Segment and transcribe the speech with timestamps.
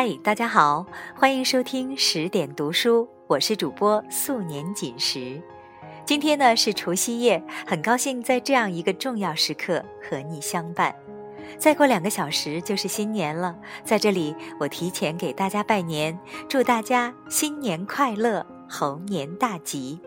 [0.00, 5.42] 嗨，大家好，欢迎收听十点读书，我是主播素年锦时。
[6.04, 10.94] 今天呢是除夕夜，很高兴在这样一个重要时刻和你相伴。
[11.58, 16.16] 再过两个小时就是新年了，在这里我提前给大家拜年，
[16.48, 19.98] 祝大家新年快乐，猴年大吉。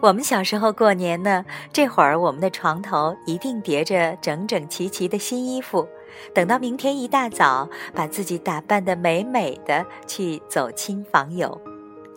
[0.00, 5.88] 我们小时候过年呢，这会儿我们的床头一定叠着整整齐齐的新衣服，
[6.34, 11.60] 等到明天一大早，把自己打扮的美美的去走亲访友，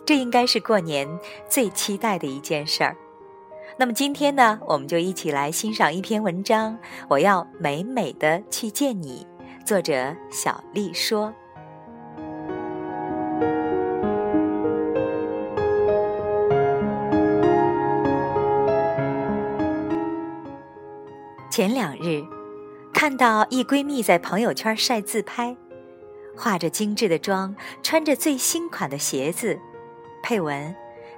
[0.04, 1.08] 这应该是过年
[1.48, 2.96] 最期待的一件事儿。
[3.78, 6.74] 那么今天呢，我们就一起来欣赏一篇文章，
[7.08, 9.26] 《我要美美的去见你》，
[9.66, 11.32] 作者小丽说。
[21.50, 22.22] 前两日，
[22.92, 25.56] 看到一闺蜜在朋友圈晒自拍，
[26.36, 29.58] 化着精致的妆，穿着最新款的鞋子，
[30.22, 30.74] 配文：“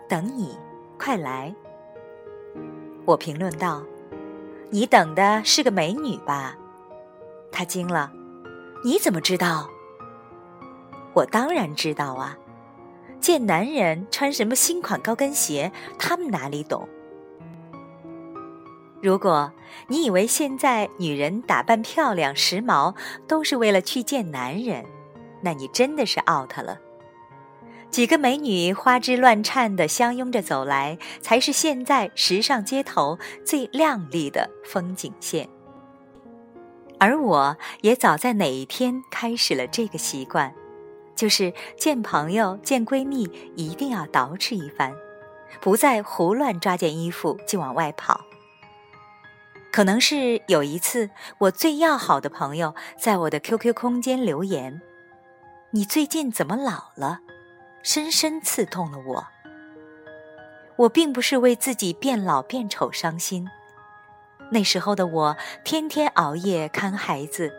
[0.09, 0.57] 等你，
[0.99, 1.55] 快来。”
[3.05, 3.85] 我评论道
[4.71, 6.57] ：“你等的是个美女吧？”
[7.53, 8.11] 她惊了
[8.83, 9.69] ：“你怎么知道？”
[11.13, 12.39] 我当然知道啊，
[13.21, 16.89] 见男人穿什么新款高跟鞋，他们哪里懂？
[19.05, 19.53] 如果
[19.89, 22.97] 你以为现在女人打扮漂亮、时髦
[23.29, 24.87] 都是为了去见男人，
[25.43, 26.79] 那你真的是 out 了。
[27.91, 35.51] 几个美女花枝乱颤的相拥着走来，才是现在时尚街头最靓丽的风景线。
[36.99, 40.55] 而我也早在哪一天开始了这个习惯，
[41.15, 44.95] 就是见朋友、见闺蜜一定要捯饬一番，
[45.61, 48.25] 不再胡乱抓件衣服就往外跑。
[49.75, 54.81] 可能是有一次，我最要好的朋友在我的 QQ 空间留言
[55.75, 57.23] ：“你最近怎么老了？”
[57.83, 59.27] 深深刺痛了我。
[60.77, 63.49] 我并不是为自己变老变丑伤心，
[64.53, 67.53] 那时候的我天天熬夜看孩子，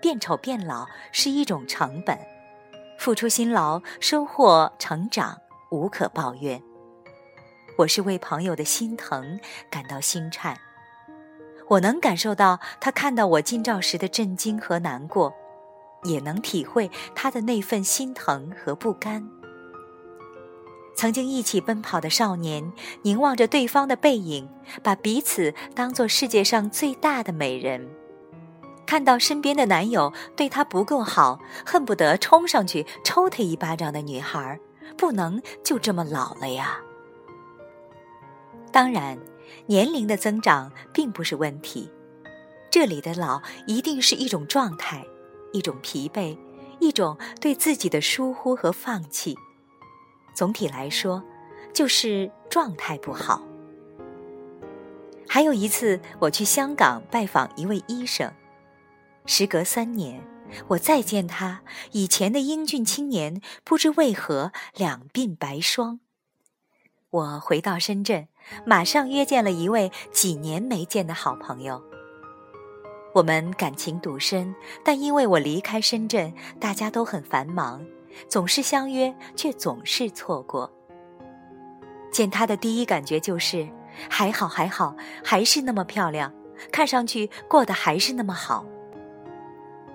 [0.00, 2.16] 变丑变老是一种成本，
[3.00, 5.36] 付出辛劳收获成长，
[5.72, 6.62] 无可抱怨。
[7.78, 10.56] 我是为朋友的心疼感到心颤。
[11.68, 15.34] 我能感受到他看到我近照时的震惊和难过，
[16.04, 19.28] 也能体会他的那份心疼和不甘。
[20.96, 24.48] 曾经一起奔跑的少年，凝望着对方的背影，
[24.82, 27.88] 把彼此当做世界上最大的美人。
[28.86, 34.58] 看到身边的男友对她不够好，恨不得冲上去抽他一巴掌的女孩，
[34.96, 36.80] 不能就这么老了呀。
[38.72, 39.18] 当然。
[39.66, 41.90] 年龄的增长并不是问题，
[42.70, 45.04] 这里的老一定是一种状态，
[45.52, 46.36] 一种疲惫，
[46.80, 49.36] 一种对自己的疏忽和放弃。
[50.34, 51.22] 总体来说，
[51.74, 53.42] 就是状态不好。
[55.28, 58.32] 还有一次，我去香港拜访一位医生，
[59.26, 60.22] 时隔三年，
[60.68, 66.00] 我再见他，以前的英俊青年不知为何两鬓白霜。
[67.10, 68.28] 我回到深圳。
[68.64, 71.82] 马上约见了一位几年没见的好朋友。
[73.14, 74.54] 我们感情笃深，
[74.84, 77.84] 但因为我离开深圳，大家都很繁忙，
[78.28, 80.70] 总是相约，却总是错过。
[82.12, 83.68] 见他的第一感觉就是，
[84.08, 84.94] 还好还好，
[85.24, 86.32] 还是那么漂亮，
[86.70, 88.64] 看上去过得还是那么好。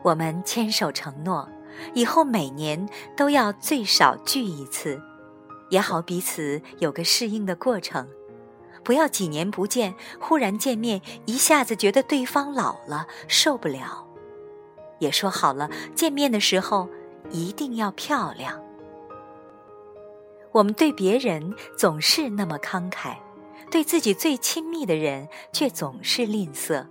[0.01, 1.47] 我们牵手承诺，
[1.93, 5.01] 以后每年都要最少聚一次，
[5.69, 8.05] 也好彼此有个适应的过程。
[8.83, 14.07] 不要几年不见，忽然见面，一下子觉得对方老了，受不了。
[14.99, 16.89] 也说好了，见面的时候
[17.29, 18.61] 一定要漂亮。
[20.51, 23.15] 我们对别人总是那么慷慨，
[23.71, 26.85] 对自己最亲密的人却总是吝啬。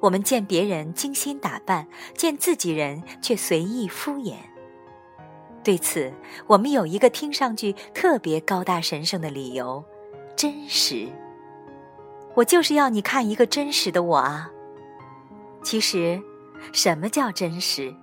[0.00, 4.34] 我们见别人精心打扮，见自己人却随意敷衍。
[5.64, 6.12] 对此，
[6.46, 9.82] 我们有一个听上去特别高大神圣的理由。
[10.36, 11.08] 真实，
[12.34, 14.50] 我就是要你看一个真实的我啊。
[15.64, 16.22] 其实，
[16.74, 17.94] 什么叫真实？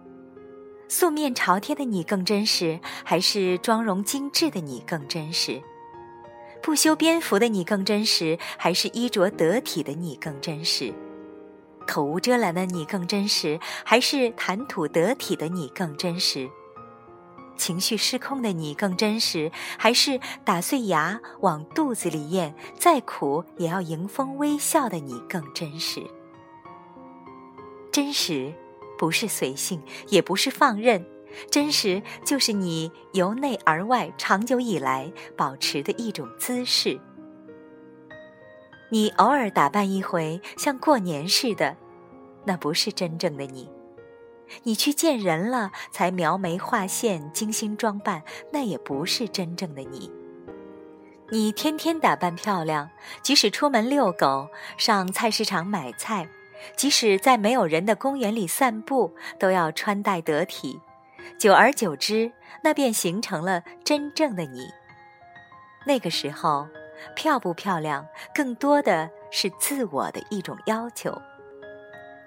[0.88, 5.62] 素面朝天的你更真实，还是妆容精致的你更真实？
[6.64, 10.92] 不修边幅的你更真实，还是衣着得体的你更真实？
[11.86, 16.50] 口无遮拦的你更真实，还是谈吐得体的你更真实？
[17.56, 26.02] 情绪失控的你更真实，还是打碎牙往肚子里咽，再苦也要迎风微笑的你更真实？
[27.92, 28.54] 真实，
[28.98, 31.06] 不是随性，也不是放任，
[31.50, 37.00] 真实就是你由内而外长久以来保持的一种姿势。
[38.90, 41.76] 你偶尔打扮一回，像过年似的，
[42.46, 43.68] 那不是真正的你；
[44.64, 50.12] 你去见人了，才描眉画线、精心装扮，那也不是真正的你。
[51.30, 52.90] 你天天打扮漂亮，
[53.22, 56.28] 即使出门遛狗、上菜市场买菜。
[56.78, 60.80] 即使在没有人的公园里散步，都要穿戴得体。
[61.38, 62.32] 久而久之，
[62.64, 64.70] 那便形成了真正的你。
[65.86, 66.68] 那个时候，
[67.16, 71.22] 漂不漂亮，更多的是自我的一种要求。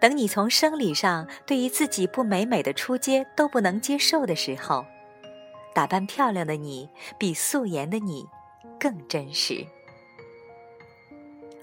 [0.01, 4.85] 等你从生理上对于自己不美美的出街都不能接受的时候，
[5.75, 6.89] 打扮漂亮的你，
[7.19, 8.27] 比素颜的你
[8.79, 9.67] 更真实。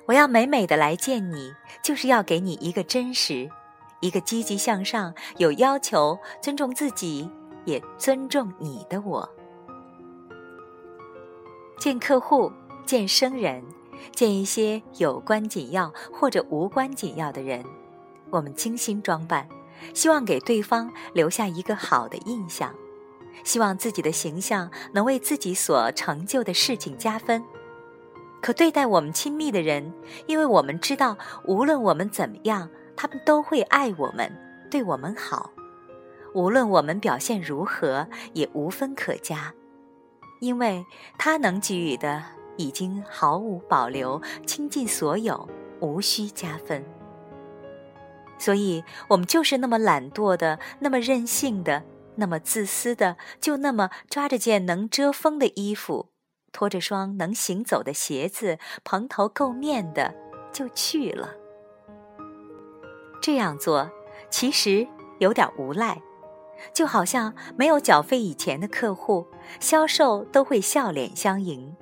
[0.06, 3.50] 我要美美的来见你，就是要给你一个真实，
[4.02, 7.30] 一个积极向上、有要求、尊重自己
[7.66, 9.30] 也尊重你的我。
[11.80, 12.52] 见客户、
[12.86, 13.64] 见生人、
[14.14, 17.64] 见一些有关紧要或者无关紧要的人，
[18.34, 19.48] 我们精心装扮，
[19.94, 22.74] 希望给对方留下一个好的印象，
[23.44, 27.44] 希望自己的形象能为自己所成就的事情加分。
[28.42, 29.94] 可对待我们亲密的人，
[30.26, 31.16] 因为我们知道，
[31.46, 34.36] 无论我们怎么样，他们都会爱我们，
[34.72, 35.52] 对我们好。
[36.34, 39.54] 无论我们表现如何，也无分可加，
[40.40, 40.84] 因为
[41.20, 42.24] 他能给予的
[42.58, 45.48] 已经毫无保留，倾尽所有，
[45.80, 46.84] 无需加分。
[48.38, 51.84] 所以，我们就是那么懒惰的，那么任性的，
[52.16, 56.10] 那么自私的，就那么抓着件能遮风的衣服。
[56.52, 60.14] 拖着双能行走的鞋子，蓬头垢面的
[60.52, 61.34] 就去了。
[63.22, 63.90] 这样做
[64.30, 64.88] 其实
[65.20, 66.00] 有点无赖，
[66.72, 69.26] 就好像没有缴费以前的客户，
[69.60, 71.76] 销售都会笑脸相迎；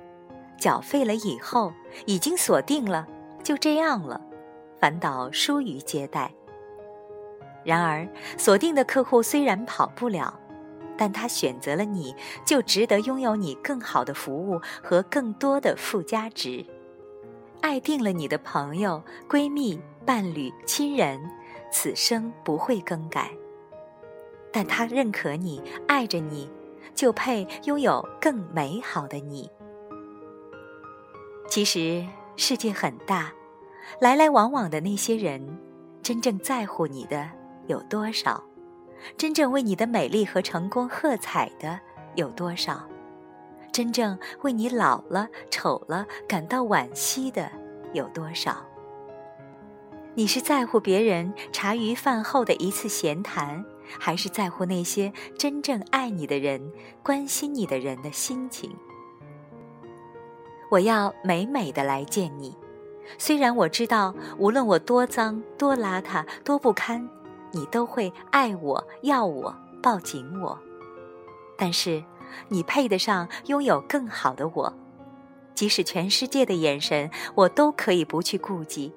[0.58, 1.74] 缴费了以后，
[2.06, 3.06] 已经锁定了，
[3.42, 4.20] 就这样了，
[4.80, 6.32] 反倒疏于接待。
[7.64, 10.38] 然而，锁定的客户虽然跑不了。
[10.94, 12.14] 但他选择了你，
[12.44, 16.64] 就值得拥有你更好的服务和更多的附加值。
[17.60, 21.20] 爱定了你的朋友、闺蜜、伴侣、亲人，
[21.72, 23.30] 此生不会更改。
[24.52, 26.48] 但他认可你，爱着你，
[26.94, 29.50] 就配拥有更美好的你。
[31.48, 32.06] 其实
[32.36, 33.32] 世界很大，
[33.98, 35.58] 来来往往的那些人，
[36.02, 37.28] 真正在乎你的
[37.66, 38.42] 有多少？
[39.16, 41.80] 真正为你的美丽和成功喝彩的
[42.14, 42.88] 有多少？
[43.72, 47.50] 真正为你老了、丑了感到惋惜的
[47.92, 48.56] 有多少？
[50.14, 53.64] 你是在乎别人茶余饭后的一次闲谈，
[53.98, 56.70] 还是在乎那些真正爱你的人、
[57.02, 58.70] 关心你的人的心情？
[60.70, 62.54] 我要美美的来见你，
[63.18, 67.08] 虽然我知道，无论我多脏、多邋遢、多不堪。
[67.52, 70.58] 你都会爱我、要我、抱紧我，
[71.56, 72.02] 但是
[72.48, 74.74] 你配得上拥有更好的我。
[75.54, 78.92] 即使全世界的眼神，我都可以不去顾及，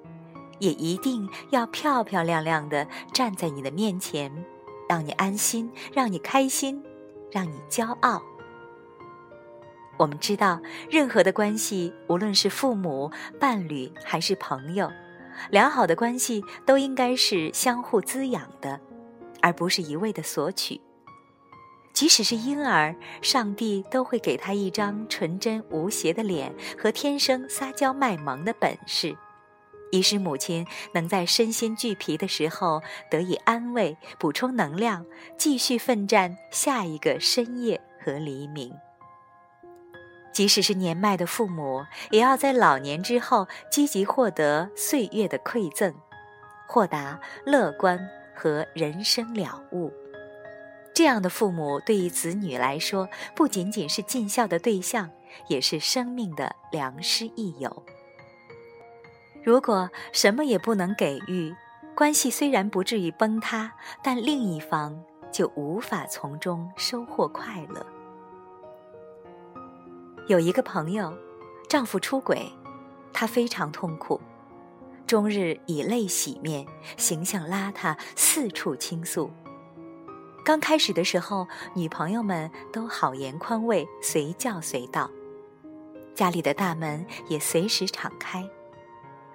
[0.59, 4.45] 也一定要漂漂亮亮的站在你的面前，
[4.87, 6.81] 让你安心，让你开心，
[7.29, 8.23] 让你骄傲。
[9.97, 10.59] 我们知道，
[10.89, 14.89] 任何的关系，无论是父母、伴侣还是朋友。
[15.51, 18.79] 良好的关系都应该是相互滋养的，
[19.41, 20.79] 而不是一味的索取。
[21.93, 29.15] 即使是婴儿，上帝都会给他一张纯真无邪的脸和天生撒娇卖萌的本事，
[29.91, 35.05] 以使母亲能在身心俱疲的时候得以安慰、补充能量，
[35.37, 38.73] 继续奋战下一个深夜和黎明。
[40.35, 45.95] 即使是年迈的父母，也要在老年之后积极获得岁月的馈赠，
[46.67, 47.97] 豁达、乐观
[48.35, 49.93] 和人生了悟。
[50.93, 55.09] 这样的父母对于子女来说，不仅仅是尽孝的对象，
[55.47, 57.83] 也是生命的良师益友。
[59.41, 61.55] 如果什么也不能给予，
[61.95, 63.71] 关系虽然不至于崩塌，
[64.03, 65.01] 但另一方
[65.31, 67.94] 就无法从中收获快乐。
[70.27, 71.15] 有一个朋友，
[71.69, 72.51] 丈夫出轨，
[73.13, 74.19] 她非常痛苦，
[75.05, 76.65] 终日以泪洗面，
[76.97, 79.29] 形象邋遢，四处倾诉。
[80.43, 85.11] 刚开始的时候，女朋友们都好言宽慰，随叫随到，
[86.15, 88.43] 家里的大门也随时敞开。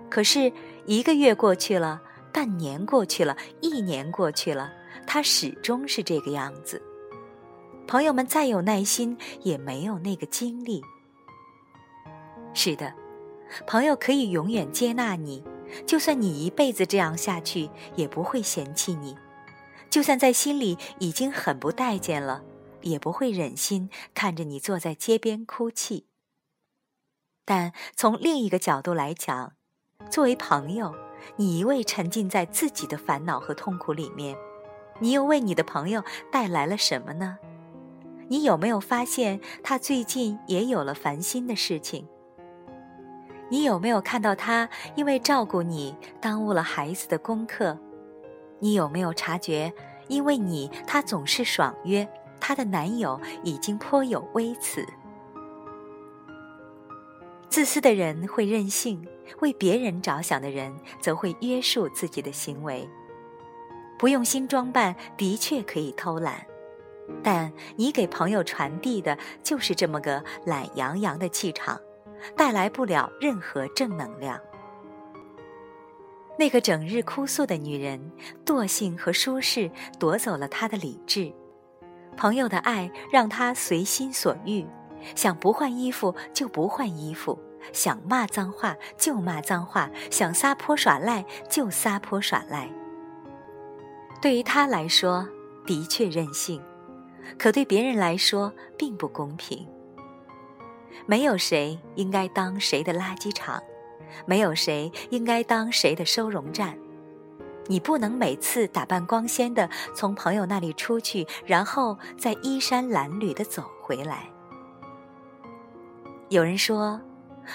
[0.08, 0.52] 可是
[0.86, 4.72] 一个月过去了，半年过去了，一年过去了，
[5.06, 6.82] 他始终是这个样子。
[7.90, 10.80] 朋友们再有耐心，也没有那个精力。
[12.54, 12.94] 是的，
[13.66, 15.42] 朋友可以永远接纳你，
[15.84, 19.16] 就算你一辈子这样下去，也不会嫌弃你；
[19.90, 22.44] 就算在心里已经很不待见了，
[22.82, 26.06] 也不会忍心看着你坐在街边哭泣。
[27.44, 29.54] 但从另一个角度来讲，
[30.08, 30.94] 作为朋友，
[31.34, 34.36] 你一味沉浸在自己的烦恼和痛苦里面，
[35.00, 37.38] 你又为你的朋友带来了什么呢？
[38.30, 42.06] 你有没有发现他最近也有了烦心的事情？
[43.48, 47.76] 你有没有看到他因为照顾你耽误了孩子的功课？
[48.60, 49.72] 你有没有察觉，
[50.06, 52.08] 因为你他总是爽约，
[52.38, 54.86] 她的男友已经颇有微词？
[57.48, 59.04] 自私的人会任性，
[59.40, 62.88] 为别人着想的人则会约束自己的行为。
[63.98, 66.46] 不用心装扮的确可以偷懒，
[67.22, 71.80] 但你给朋友传递的就是这么个懒洋洋的气场。
[72.36, 74.38] 带来不了任何正能量。
[76.38, 78.12] 那个整日哭诉的女人，
[78.44, 81.32] 惰性和舒适夺走了她的理智。
[82.18, 84.66] 朋友的爱让她随心所欲，
[85.14, 87.38] 想不换衣服就不换衣服，
[87.72, 92.70] 想骂脏话就骂脏话，想撒泼耍赖就撒泼耍赖。
[94.20, 95.26] 对于她来说，
[95.66, 96.62] 的确任性，
[97.38, 99.66] 可对别人来说并不公平。
[101.06, 103.62] 没有谁应该当谁的垃圾场，
[104.26, 106.76] 没有谁应该当谁的收容站。
[107.66, 114.28] 你不能每次打扮光鲜的从朋友那里出去，然后再衣衫褴褛的走回来。
[116.28, 117.00] 有人说，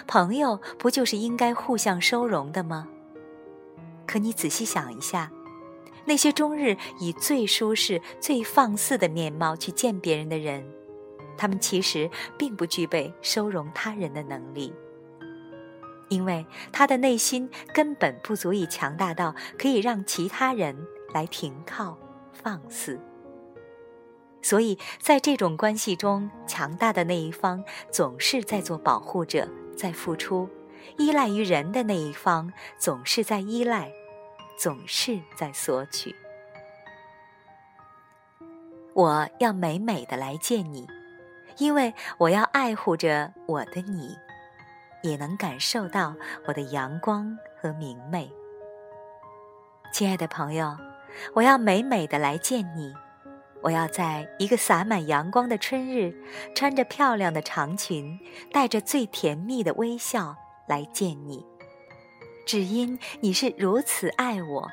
[0.08, 2.88] 朋友不就是应该互相收容的吗？
[4.06, 5.32] 可你仔细想一下，
[6.06, 10.66] 那些终日以最舒适、最放肆的面貌去见别人的人。
[11.38, 14.74] 他们其实并不具备收容他人的能力，
[16.08, 20.78] 因为他的内心根本不足以强大到可以让其他人
[21.14, 21.98] 来停靠、
[22.32, 23.00] 放肆。
[24.42, 30.48] 所以在这种关系中，强大的那一方总是在做保护者，在付出；
[30.98, 33.92] 依赖于人的那一方总是在依赖，
[34.58, 36.16] 总是在索取。
[38.94, 40.88] 我要美美的来见你。
[41.58, 44.14] 因为我要爱护着我的你，
[45.02, 46.14] 也能感受到
[46.46, 48.30] 我的阳光和明媚。
[49.94, 50.78] 亲爱的朋友，
[51.34, 52.94] 我要美美的来见你。
[53.62, 56.14] 我要在一个洒满阳光的春日，
[56.54, 58.20] 穿着漂亮的长裙，
[58.52, 60.36] 带着最甜蜜的微笑
[60.68, 61.46] 来见你。
[62.46, 64.70] 只因你是如此爱我，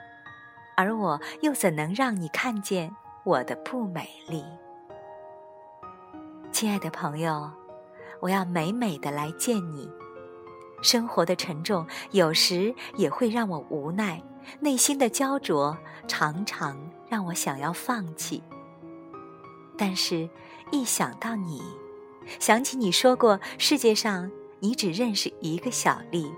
[0.76, 4.44] 而我又怎能让你看见我的不美丽？
[6.52, 7.50] 亲爱的朋友，
[8.20, 9.90] 我要美美的来见你。
[10.82, 14.22] 生活的沉重有时也会让我无奈，
[14.60, 15.76] 内心的焦灼
[16.06, 16.76] 常常
[17.08, 18.42] 让我想要放弃。
[19.78, 20.28] 但是，
[20.70, 21.62] 一想到你，
[22.38, 26.30] 想起你说过世界上你只认识一个小丽，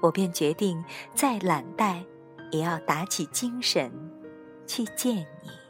[0.00, 0.84] 我便决定
[1.14, 2.04] 再懒怠，
[2.50, 3.90] 也要打起精神
[4.66, 5.65] 去见你。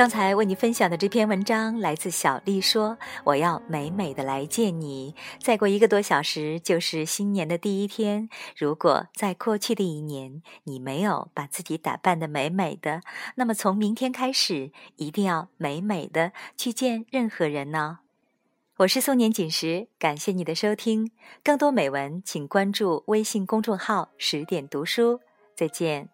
[0.00, 5.14] 刚才为你分享的这篇文章来自小丽说：“我要美美的来见你。
[5.42, 8.30] 再过一个多小时就是新年的第一天。
[8.56, 13.02] 如果在过去的一年你没有把自己打扮的美美的，
[13.34, 17.98] 那么从明天开始一定要美美的去见任何人呢。”
[18.80, 21.10] 我是宋年锦时，感谢你的收听。
[21.44, 25.20] 更多美文，请关注微信公众号“十点读书”。
[25.54, 26.08] 再见。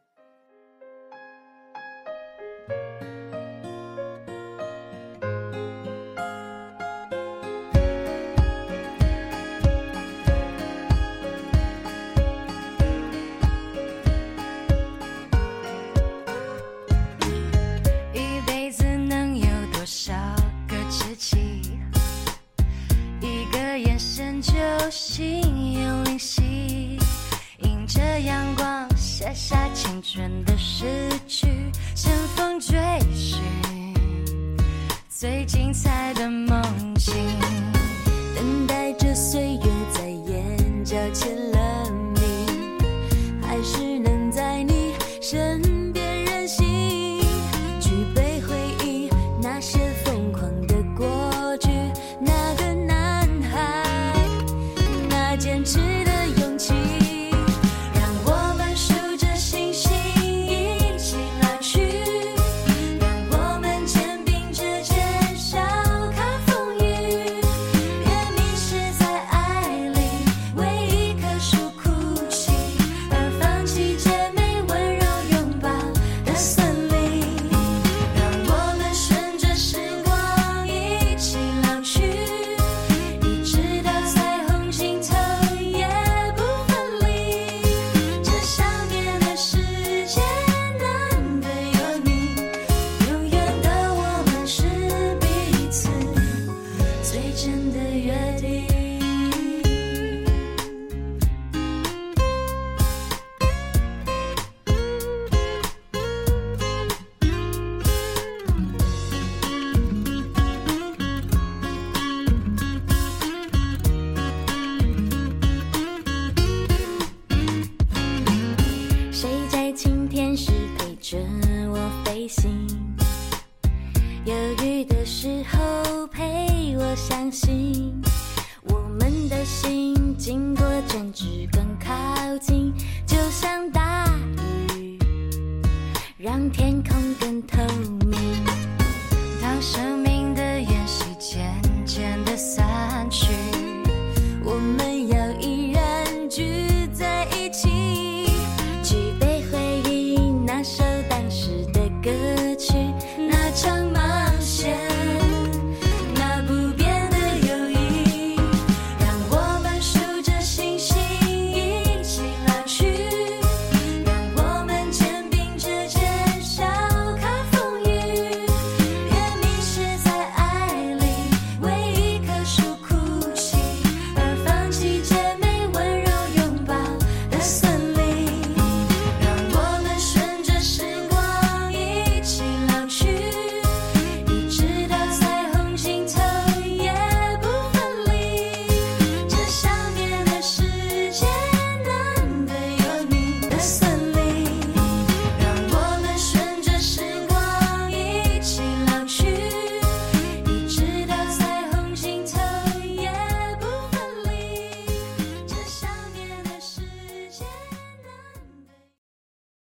[45.27, 45.66] 身